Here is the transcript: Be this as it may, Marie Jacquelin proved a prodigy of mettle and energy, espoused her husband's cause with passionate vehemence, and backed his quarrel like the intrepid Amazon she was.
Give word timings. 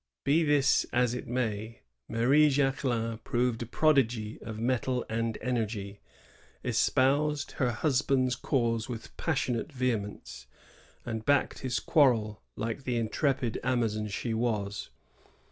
Be 0.23 0.41
this 0.43 0.83
as 0.85 1.13
it 1.13 1.27
may, 1.27 1.81
Marie 2.09 2.49
Jacquelin 2.49 3.19
proved 3.23 3.61
a 3.61 3.67
prodigy 3.67 4.41
of 4.41 4.57
mettle 4.57 5.05
and 5.11 5.37
energy, 5.41 5.99
espoused 6.63 7.51
her 7.61 7.69
husband's 7.69 8.35
cause 8.35 8.89
with 8.89 9.15
passionate 9.15 9.71
vehemence, 9.71 10.47
and 11.05 11.23
backed 11.23 11.59
his 11.59 11.79
quarrel 11.79 12.41
like 12.55 12.83
the 12.83 12.97
intrepid 12.97 13.59
Amazon 13.63 14.07
she 14.07 14.33
was. 14.33 14.89